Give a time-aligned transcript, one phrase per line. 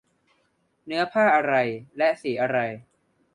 [0.85, 1.53] เนื้อผ้าอะไร
[1.97, 2.57] และสีอะไร